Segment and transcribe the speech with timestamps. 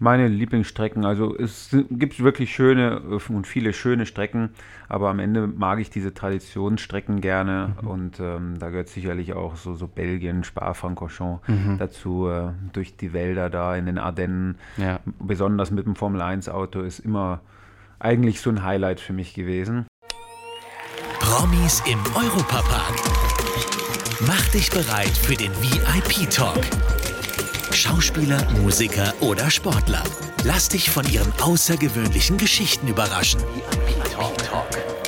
[0.00, 4.50] Meine Lieblingsstrecken, also es gibt wirklich schöne äh, und viele schöne Strecken,
[4.88, 7.88] aber am Ende mag ich diese Traditionsstrecken gerne mhm.
[7.88, 11.78] und ähm, da gehört sicherlich auch so, so Belgien, Spa-Francorchamps mhm.
[11.78, 14.98] dazu, äh, durch die Wälder da in den Ardennen, ja.
[15.20, 17.40] besonders mit dem Formel-1-Auto ist immer
[18.00, 19.86] eigentlich so ein Highlight für mich gewesen.
[21.20, 22.94] Promis im Europapark.
[24.26, 26.60] Mach dich bereit für den VIP-Talk.
[27.74, 30.02] Schauspieler, Musiker oder Sportler.
[30.44, 33.40] Lass dich von ihren außergewöhnlichen Geschichten überraschen.
[33.86, 35.03] VIP Talk.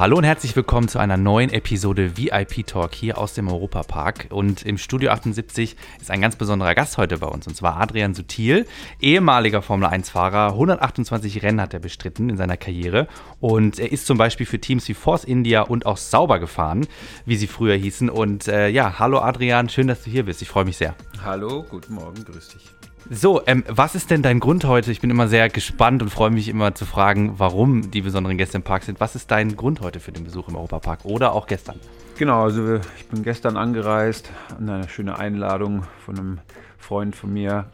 [0.00, 4.28] Hallo und herzlich willkommen zu einer neuen Episode VIP Talk hier aus dem Europapark.
[4.30, 8.14] Und im Studio 78 ist ein ganz besonderer Gast heute bei uns, und zwar Adrian
[8.14, 8.64] Sutil,
[9.00, 10.52] ehemaliger Formel 1-Fahrer.
[10.52, 13.08] 128 Rennen hat er bestritten in seiner Karriere.
[13.40, 16.86] Und er ist zum Beispiel für Teams wie Force India und auch Sauber gefahren,
[17.26, 18.08] wie sie früher hießen.
[18.08, 20.42] Und äh, ja, hallo Adrian, schön, dass du hier bist.
[20.42, 20.94] Ich freue mich sehr.
[21.24, 22.70] Hallo, guten Morgen, grüß dich.
[23.10, 24.92] So, ähm, was ist denn dein Grund heute?
[24.92, 28.58] Ich bin immer sehr gespannt und freue mich immer zu fragen, warum die besonderen Gäste
[28.58, 29.00] im Park sind.
[29.00, 31.80] Was ist dein Grund heute für den Besuch im Europapark oder auch gestern?
[32.18, 36.38] Genau, also ich bin gestern angereist, eine schöne Einladung von einem
[36.76, 37.66] Freund von mir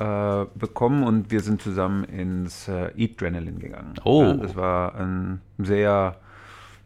[0.00, 3.94] äh, bekommen und wir sind zusammen ins äh, Eat Adrenaline gegangen.
[4.02, 4.24] Oh.
[4.24, 6.16] Ja, das war ein sehr,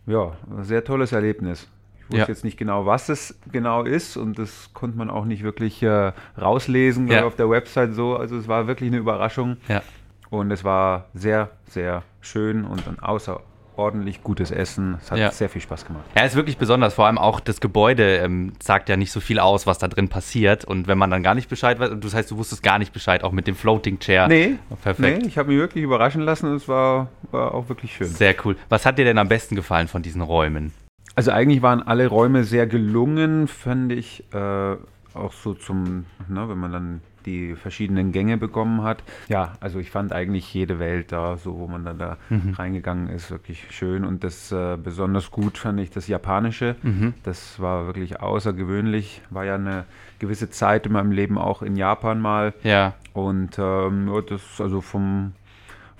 [0.06, 1.68] ja, sehr tolles Erlebnis.
[2.08, 2.28] Ich wusste ja.
[2.28, 6.12] jetzt nicht genau, was es genau ist und das konnte man auch nicht wirklich äh,
[6.40, 7.24] rauslesen ja.
[7.24, 8.16] auf der Website so.
[8.16, 9.56] Also es war wirklich eine Überraschung.
[9.68, 9.82] Ja.
[10.30, 14.98] Und es war sehr, sehr schön und ein außerordentlich gutes Essen.
[15.00, 15.30] Es hat ja.
[15.30, 16.04] sehr viel Spaß gemacht.
[16.16, 16.94] Ja, ist wirklich besonders.
[16.94, 20.08] Vor allem auch das Gebäude ähm, sagt ja nicht so viel aus, was da drin
[20.08, 20.64] passiert.
[20.64, 23.22] Und wenn man dann gar nicht Bescheid weiß, das heißt, du wusstest gar nicht Bescheid,
[23.22, 24.28] auch mit dem Floating Chair.
[24.28, 25.22] Nee, perfekt.
[25.22, 28.08] Nee, ich habe mich wirklich überraschen lassen und es war, war auch wirklich schön.
[28.08, 28.56] Sehr cool.
[28.68, 30.72] Was hat dir denn am besten gefallen von diesen Räumen?
[31.14, 34.24] Also eigentlich waren alle Räume sehr gelungen, fand ich.
[34.32, 34.76] Äh,
[35.14, 39.02] auch so zum, ne, wenn man dann die verschiedenen Gänge bekommen hat.
[39.28, 42.54] Ja, also ich fand eigentlich jede Welt da, so wo man dann da mhm.
[42.54, 44.04] reingegangen ist, wirklich schön.
[44.04, 46.76] Und das äh, besonders gut fand ich das Japanische.
[46.82, 47.14] Mhm.
[47.22, 49.22] Das war wirklich außergewöhnlich.
[49.30, 49.84] War ja eine
[50.18, 52.52] gewisse Zeit in meinem Leben auch in Japan mal.
[52.62, 52.94] Ja.
[53.12, 55.32] Und ähm, das also vom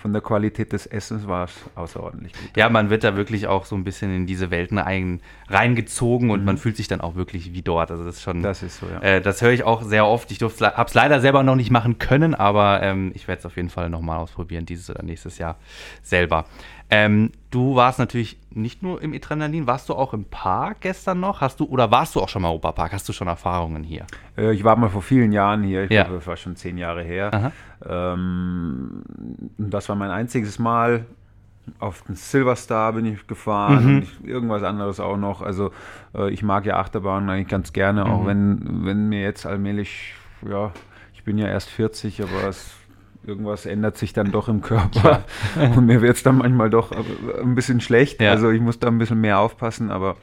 [0.05, 2.51] von der Qualität des Essens war es außerordentlich gut.
[2.59, 6.41] Ja, man wird da wirklich auch so ein bisschen in diese Welten ein, reingezogen und
[6.41, 6.45] mhm.
[6.45, 7.91] man fühlt sich dann auch wirklich wie dort.
[7.91, 8.43] Also das ist schon.
[8.43, 9.01] Das ist so, ja.
[9.01, 10.31] Äh, das höre ich auch sehr oft.
[10.31, 13.57] Ich habe es leider selber noch nicht machen können, aber ähm, ich werde es auf
[13.57, 15.57] jeden Fall nochmal ausprobieren, dieses oder nächstes Jahr
[16.03, 16.45] selber.
[16.91, 21.41] Ähm, du warst natürlich nicht nur im Adrenalin, warst du auch im Park gestern noch?
[21.41, 22.93] Hast du oder warst du auch schon mal im Europapark?
[22.93, 24.07] Hast du schon Erfahrungen hier?
[24.37, 25.85] Äh, ich war mal vor vielen Jahren hier.
[25.85, 26.03] Ich ja.
[26.03, 27.53] glaube, das war schon zehn Jahre her.
[27.87, 29.03] Ähm,
[29.57, 31.07] das war mein einziges Mal.
[31.79, 33.97] Auf den Silverstar bin ich gefahren mhm.
[33.97, 35.41] und irgendwas anderes auch noch.
[35.41, 35.71] Also
[36.15, 38.11] äh, ich mag ja Achterbahnen eigentlich ganz gerne, mhm.
[38.11, 40.15] auch wenn, wenn mir jetzt allmählich,
[40.47, 40.73] ja,
[41.15, 42.75] ich bin ja erst 40, aber es
[43.27, 45.25] irgendwas ändert sich dann doch im Körper
[45.57, 46.93] und mir wird es dann manchmal doch
[47.41, 48.21] ein bisschen schlecht.
[48.21, 48.31] Ja.
[48.31, 50.17] Also ich muss da ein bisschen mehr aufpassen, aber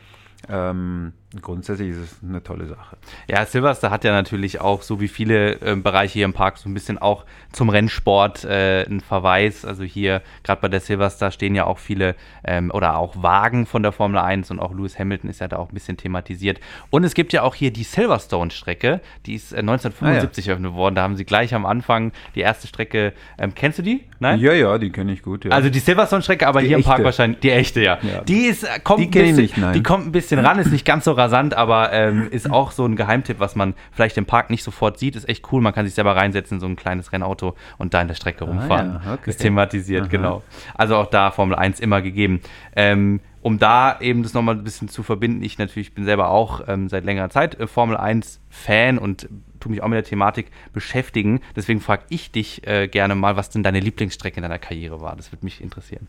[0.49, 2.97] ähm, grundsätzlich ist es eine tolle Sache.
[3.29, 6.67] Ja, Silvester hat ja natürlich auch, so wie viele äh, Bereiche hier im Park, so
[6.67, 9.63] ein bisschen auch zum Rennsport äh, einen Verweis.
[9.63, 13.83] Also hier, gerade bei der Silvester, stehen ja auch viele ähm, oder auch Wagen von
[13.83, 16.59] der Formel 1 und auch Lewis Hamilton ist ja da auch ein bisschen thematisiert.
[16.89, 20.51] Und es gibt ja auch hier die Silverstone-Strecke, die ist äh, 1975 ah, ja.
[20.53, 20.95] eröffnet worden.
[20.95, 23.13] Da haben sie gleich am Anfang die erste Strecke.
[23.37, 24.03] Ähm, kennst du die?
[24.19, 24.39] Nein?
[24.39, 25.45] Ja, ja, die kenne ich gut.
[25.45, 25.51] Ja.
[25.51, 26.89] Also die Silverstone-Strecke, aber die hier echte.
[26.89, 27.99] im Park wahrscheinlich die echte, ja.
[28.01, 28.21] ja.
[28.21, 29.73] Die ist, äh, kommt die ein bisschen, nicht, nein.
[29.73, 32.85] die kommt ein bisschen ran, ist nicht ganz so rasant, aber ähm, ist auch so
[32.85, 35.15] ein Geheimtipp, was man vielleicht im Park nicht sofort sieht.
[35.15, 35.61] Ist echt cool.
[35.61, 38.45] Man kann sich selber reinsetzen in so ein kleines Rennauto und da in der Strecke
[38.45, 39.01] ah, rumfahren.
[39.05, 39.29] Ja, okay.
[39.29, 40.09] Ist thematisiert, Aha.
[40.09, 40.43] genau.
[40.75, 42.41] Also auch da Formel 1 immer gegeben.
[42.75, 46.61] Ähm, um da eben das nochmal ein bisschen zu verbinden, ich natürlich bin selber auch
[46.67, 49.27] ähm, seit längerer Zeit äh, Formel 1 Fan und
[49.59, 51.39] tue mich auch mit der Thematik beschäftigen.
[51.55, 55.15] Deswegen frage ich dich äh, gerne mal, was denn deine Lieblingsstrecke in deiner Karriere war.
[55.15, 56.07] Das würde mich interessieren.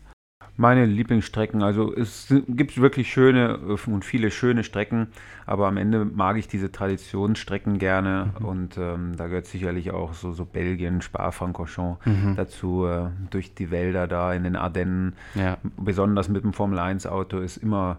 [0.55, 5.07] Meine Lieblingsstrecken, also es gibt wirklich schöne äh, und viele schöne Strecken,
[5.47, 8.45] aber am Ende mag ich diese Traditionsstrecken gerne mhm.
[8.45, 12.35] und ähm, da gehört sicherlich auch so, so Belgien, Spa-Francorchamps mhm.
[12.35, 15.57] dazu, äh, durch die Wälder da in den Ardennen, ja.
[15.77, 17.97] besonders mit dem Formel-1-Auto ist immer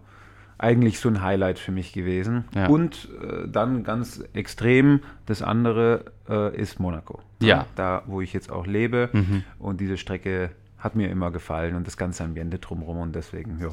[0.57, 2.45] eigentlich so ein Highlight für mich gewesen.
[2.55, 2.69] Ja.
[2.69, 7.21] Und äh, dann ganz extrem, das andere äh, ist Monaco.
[7.41, 7.67] Ja.
[7.75, 9.43] Da, wo ich jetzt auch lebe mhm.
[9.59, 10.51] und diese Strecke
[10.85, 13.71] hat mir immer gefallen und das ganze Ambiente drumherum und deswegen, ja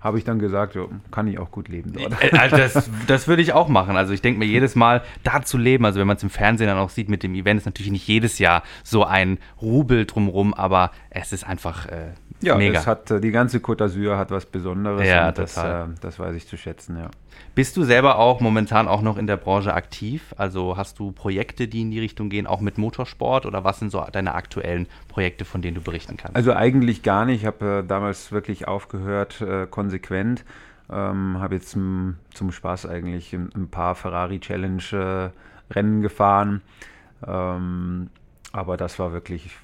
[0.00, 2.22] habe ich dann gesagt, ja, kann ich auch gut leben dort.
[2.22, 3.96] Äh, also das, das würde ich auch machen.
[3.96, 6.68] Also ich denke mir jedes Mal, da zu leben, also wenn man es im Fernsehen
[6.68, 10.54] dann auch sieht mit dem Event, ist natürlich nicht jedes Jahr so ein Rubel drumherum,
[10.54, 12.84] aber es ist einfach äh, Ja, Mega.
[12.86, 15.06] Hat, äh, die ganze Côte d'Azur hat was Besonderes.
[15.06, 17.10] Ja, das, äh, das weiß ich zu schätzen, ja.
[17.54, 20.34] Bist du selber auch momentan auch noch in der Branche aktiv?
[20.36, 23.46] Also hast du Projekte, die in die Richtung gehen, auch mit Motorsport?
[23.46, 26.36] Oder was sind so deine aktuellen Projekte, von denen du berichten kannst?
[26.36, 27.40] Also eigentlich gar nicht.
[27.42, 30.44] Ich habe äh, damals wirklich aufgehört, äh, konsequent.
[30.90, 36.62] Ähm, habe jetzt m, zum Spaß eigentlich ein, ein paar Ferrari Challenge äh, Rennen gefahren.
[37.26, 38.08] Ähm,
[38.52, 39.54] aber das war wirklich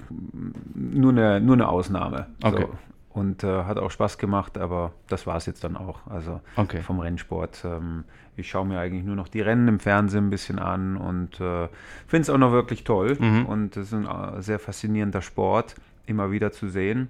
[0.75, 2.27] nur eine, nur eine Ausnahme.
[2.43, 2.61] Okay.
[2.61, 2.77] So.
[3.19, 6.05] Und äh, hat auch Spaß gemacht, aber das war es jetzt dann auch.
[6.07, 6.81] Also okay.
[6.81, 7.63] vom Rennsport.
[7.65, 8.03] Ähm,
[8.35, 11.69] ich schaue mir eigentlich nur noch die Rennen im Fernsehen ein bisschen an und äh,
[12.07, 13.17] finde es auch noch wirklich toll.
[13.17, 13.45] Mhm.
[13.45, 15.75] Und es ist ein äh, sehr faszinierender Sport,
[16.05, 17.09] immer wieder zu sehen.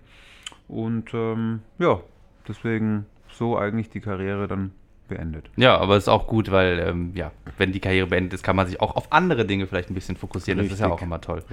[0.67, 1.99] Und ähm, ja,
[2.47, 4.71] deswegen so eigentlich die Karriere dann
[5.07, 5.49] beendet.
[5.55, 8.55] Ja, aber es ist auch gut, weil, ähm, ja, wenn die Karriere beendet ist, kann
[8.55, 10.59] man sich auch auf andere Dinge vielleicht ein bisschen fokussieren.
[10.59, 10.77] Richtig.
[10.77, 11.43] Das ist ja auch immer toll.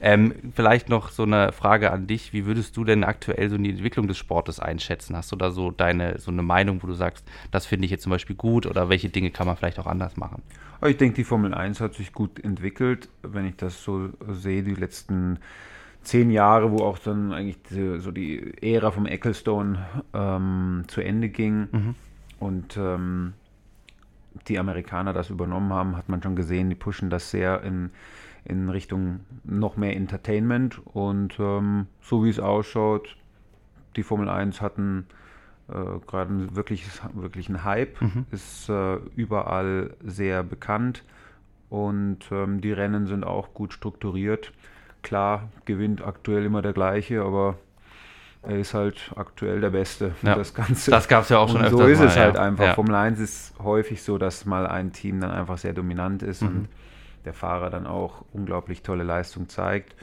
[0.00, 2.32] Ähm, vielleicht noch so eine Frage an dich.
[2.32, 5.16] Wie würdest du denn aktuell so die Entwicklung des Sportes einschätzen?
[5.16, 8.02] Hast du da so deine, so eine Meinung, wo du sagst, das finde ich jetzt
[8.02, 10.42] zum Beispiel gut oder welche Dinge kann man vielleicht auch anders machen?
[10.86, 13.08] Ich denke, die Formel 1 hat sich gut entwickelt.
[13.22, 15.38] Wenn ich das so sehe, die letzten
[16.04, 19.78] zehn Jahre, wo auch dann eigentlich die, so die Ära vom Ecclestone
[20.12, 21.68] ähm, zu Ende ging.
[21.72, 21.94] Mhm
[22.44, 23.32] und ähm,
[24.48, 27.90] die Amerikaner das übernommen haben, hat man schon gesehen, die pushen das sehr in,
[28.44, 30.80] in Richtung noch mehr Entertainment.
[30.86, 33.16] Und ähm, so wie es ausschaut,
[33.96, 35.06] die Formel 1 hatten
[35.68, 38.26] äh, gerade wirklich, wirklich einen Hype, mhm.
[38.30, 41.04] ist äh, überall sehr bekannt
[41.70, 44.52] und ähm, die Rennen sind auch gut strukturiert.
[45.04, 47.56] Klar gewinnt aktuell immer der gleiche, aber
[48.42, 50.12] er ist halt aktuell der Beste.
[50.22, 50.34] Ja.
[50.34, 50.90] Das Ganze.
[50.90, 51.76] Das gab es ja auch schon öfter.
[51.76, 52.64] So ist mal, es halt einfach.
[52.64, 52.74] Ja.
[52.74, 56.48] Formel 1 ist häufig so, dass mal ein Team dann einfach sehr dominant ist mhm.
[56.48, 56.68] und
[57.26, 59.94] der Fahrer dann auch unglaublich tolle Leistung zeigt.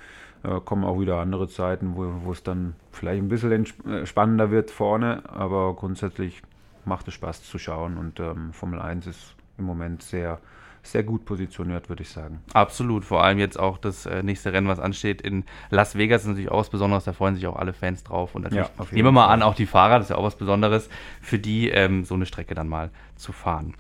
[0.43, 4.51] Äh, kommen auch wieder andere Zeiten, wo, wo es dann vielleicht ein bisschen äh, spannender
[4.51, 6.41] wird vorne, aber grundsätzlich
[6.85, 10.39] macht es Spaß zu schauen und ähm, Formel 1 ist im Moment sehr
[10.83, 12.41] sehr gut positioniert, würde ich sagen.
[12.53, 16.29] Absolut, vor allem jetzt auch das äh, nächste Rennen, was ansteht in Las Vegas, ist
[16.29, 18.35] natürlich auch was Besonderes, da freuen sich auch alle Fans drauf.
[18.35, 20.35] Und natürlich ja, nehmen wir mal an, auch die Fahrer, das ist ja auch was
[20.35, 20.89] Besonderes,
[21.21, 23.75] für die ähm, so eine Strecke dann mal zu fahren.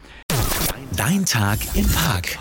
[0.95, 2.37] Dein Tag im Park.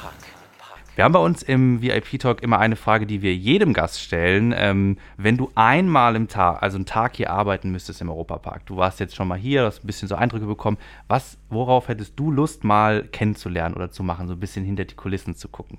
[1.00, 4.52] Wir haben bei uns im VIP-Talk immer eine Frage, die wir jedem Gast stellen.
[4.54, 8.76] Ähm, wenn du einmal im Tag, also einen Tag hier arbeiten müsstest im Europapark, du
[8.76, 10.76] warst jetzt schon mal hier, hast ein bisschen so Eindrücke bekommen,
[11.08, 14.94] was, worauf hättest du Lust mal kennenzulernen oder zu machen, so ein bisschen hinter die
[14.94, 15.78] Kulissen zu gucken?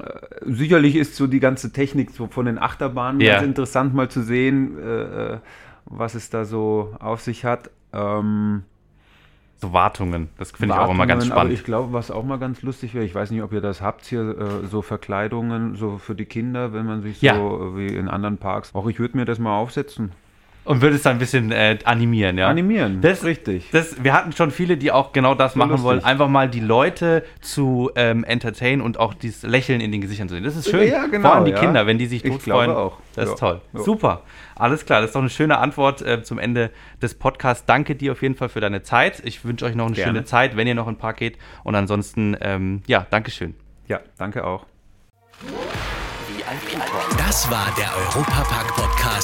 [0.00, 3.34] Äh, sicherlich ist so die ganze Technik so von den Achterbahnen ja.
[3.34, 5.38] ganz interessant mal zu sehen, äh, äh
[5.84, 7.70] was es da so auf sich hat.
[7.92, 8.64] Ähm,
[9.58, 10.28] so Wartungen.
[10.38, 11.40] Das finde ich auch immer ganz spannend.
[11.40, 13.80] Aber ich glaube, was auch mal ganz lustig wäre, ich weiß nicht, ob ihr das
[13.80, 17.76] habt hier, äh, so Verkleidungen so für die Kinder, wenn man sich so ja.
[17.76, 18.74] wie in anderen Parks.
[18.74, 20.12] Auch ich würde mir das mal aufsetzen.
[20.64, 22.48] Und würde es dann ein bisschen äh, animieren, ja?
[22.48, 23.68] Animieren, das, richtig.
[23.70, 25.84] Das, wir hatten schon viele, die auch genau das so machen lustig.
[25.84, 26.04] wollen.
[26.04, 30.34] Einfach mal die Leute zu ähm, entertainen und auch dieses Lächeln in den Gesichtern zu
[30.34, 30.44] sehen.
[30.44, 30.88] Das ist schön.
[30.88, 31.60] Ja, genau, Vor allem die ja.
[31.60, 32.70] Kinder, wenn die sich tot freuen.
[32.70, 32.98] auch.
[33.14, 33.60] Das ist toll.
[33.74, 33.80] Ja.
[33.80, 34.22] Super.
[34.56, 35.00] Alles klar.
[35.00, 36.70] Das ist doch eine schöne Antwort äh, zum Ende
[37.02, 37.66] des Podcasts.
[37.66, 39.20] Danke dir auf jeden Fall für deine Zeit.
[39.24, 40.12] Ich wünsche euch noch eine Gerne.
[40.12, 41.36] schöne Zeit, wenn ihr noch in den Park geht.
[41.62, 43.54] Und ansonsten, ähm, ja, Dankeschön.
[43.86, 44.64] Ja, danke auch.
[47.18, 49.23] Das war der Europapark-Podcast